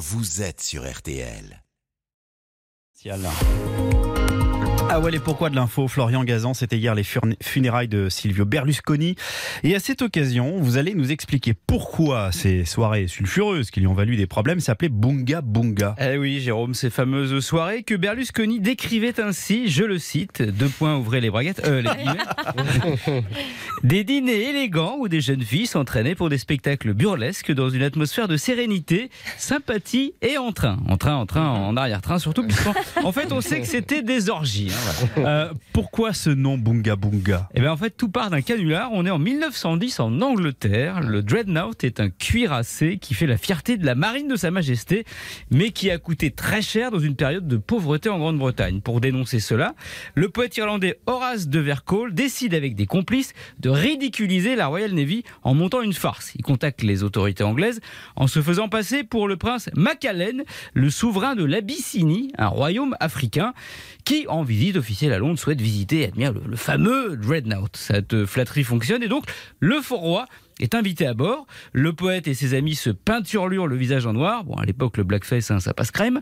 [0.00, 1.62] vous êtes sur RTL.
[4.92, 9.14] Ah ouais, les pourquoi de l'info, Florian Gazan, c'était hier les funérailles de Silvio Berlusconi.
[9.62, 13.94] Et à cette occasion, vous allez nous expliquer pourquoi ces soirées sulfureuses qui lui ont
[13.94, 15.94] valu des problèmes s'appelaient Bunga Bunga.
[16.00, 20.96] Eh oui, Jérôme, ces fameuses soirées que Berlusconi décrivait ainsi, je le cite, deux points,
[20.96, 23.22] ouvrez les braguettes, euh, les guillemets.
[23.84, 28.26] des dîners élégants où des jeunes filles s'entraînaient pour des spectacles burlesques dans une atmosphère
[28.26, 30.78] de sérénité, sympathie et en train.
[30.88, 34.30] En train, en train, en arrière-train surtout, puisqu'en en fait, on sait que c'était des
[34.30, 34.72] orgies.
[35.18, 37.48] Euh, pourquoi ce nom Bunga Bunga?
[37.54, 38.90] Eh bien, en fait, tout part d'un canular.
[38.92, 41.00] On est en 1910 en Angleterre.
[41.00, 45.04] Le Dreadnought est un cuirassé qui fait la fierté de la marine de Sa Majesté,
[45.50, 48.80] mais qui a coûté très cher dans une période de pauvreté en Grande-Bretagne.
[48.80, 49.74] Pour dénoncer cela,
[50.14, 55.24] le poète irlandais Horace de Vercole décide avec des complices de ridiculiser la Royal Navy
[55.42, 56.32] en montant une farce.
[56.34, 57.80] Il contacte les autorités anglaises
[58.16, 63.52] en se faisant passer pour le prince Macallen, le souverain de l'Abyssinie, un royaume africain,
[64.04, 67.76] qui, en visite officielle à Londres, souhaite visiter et admire le, le fameux Dreadnought.
[67.76, 69.24] Cette flatterie fonctionne et donc
[69.58, 70.26] le fort roi
[70.60, 71.46] est invité à bord.
[71.72, 74.44] Le poète et ses amis se peinturlurent le visage en noir.
[74.44, 76.20] Bon, à l'époque, le blackface, hein, ça passe crème.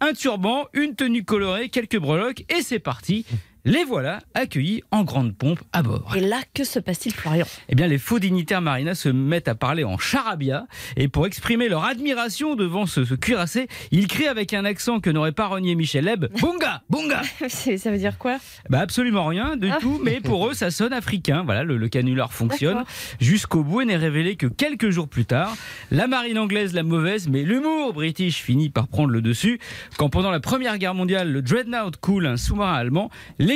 [0.00, 3.26] Un turban, une tenue colorée, quelques breloques et c'est parti.
[3.70, 6.14] Les voilà accueillis en grande pompe à bord.
[6.16, 7.44] Et là, que se passe-t-il, Florian?
[7.68, 10.66] Eh bien, les faux dignitaires marinas se mettent à parler en charabia
[10.96, 15.10] et pour exprimer leur admiration devant ce, ce cuirassé, ils crient avec un accent que
[15.10, 18.38] n'aurait pas renié Michel Hebb Bunga Bunga Ça veut dire quoi?
[18.70, 19.76] Bah absolument rien du Ah.
[19.82, 21.42] tout, mais pour eux ça sonne africain.
[21.44, 22.84] Voilà, le, le canular fonctionne
[23.20, 25.54] jusqu'au bout et n'est révélé que quelques jours plus tard.
[25.90, 29.60] La marine anglaise la mauvaise, mais l'humour british finit par prendre le dessus.
[29.98, 33.10] Quand pendant la Première Guerre mondiale, le Dreadnought coule un sous-marin allemand,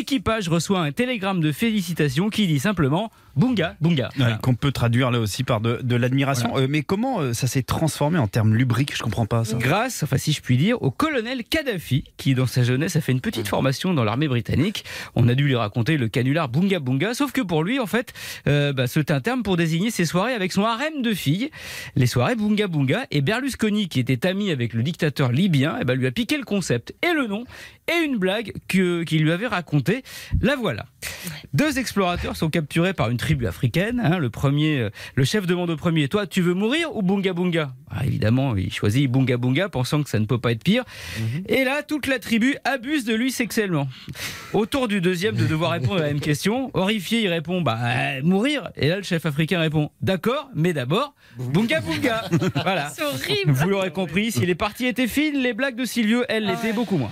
[0.06, 4.08] l'équipage reçoit un télégramme de félicitations qui dit simplement Bunga Bunga.
[4.16, 4.32] Voilà.
[4.32, 6.58] Ouais, Qu'on peut traduire là aussi par de, de l'admiration.
[6.58, 9.56] Euh, mais comment euh, ça s'est transformé en termes lubriques Je comprends pas ça.
[9.58, 13.12] Grâce, enfin si je puis dire, au colonel Kadhafi, qui dans sa jeunesse a fait
[13.12, 14.84] une petite formation dans l'armée britannique.
[15.14, 18.12] On a dû lui raconter le canular Bunga Bunga, sauf que pour lui, en fait,
[18.48, 21.50] euh, bah, c'était un terme pour désigner ses soirées avec son harem de filles,
[21.94, 23.06] les soirées Bunga Bunga.
[23.12, 26.44] Et Berlusconi, qui était ami avec le dictateur libyen, eh ben, lui a piqué le
[26.44, 27.44] concept et le nom
[27.88, 29.91] et une blague que- qu'il lui avait racontée.
[30.40, 30.86] La voilà.
[31.54, 34.00] Deux explorateurs sont capturés par une tribu africaine.
[34.02, 34.18] hein.
[34.18, 37.72] Le premier, euh, le chef demande au premier Toi, tu veux mourir ou Bunga Bunga?
[37.90, 40.84] Ah, Évidemment, il choisit Bunga Bunga, pensant que ça ne peut pas être pire.
[41.48, 43.88] Et là, toute la tribu abuse de lui sexuellement.
[44.52, 47.78] Au tour du deuxième de devoir répondre à la même question, horrifié, il répond Bah,
[47.82, 48.70] euh, mourir.
[48.76, 52.24] Et là, le chef africain répond D'accord, mais d'abord, Bunga Bunga.
[52.62, 52.90] Voilà.
[52.90, 56.46] C'est horrible Vous l'aurez compris, si les parties étaient fines, les blagues de Silvio, elles,
[56.46, 57.10] l'étaient beaucoup moins.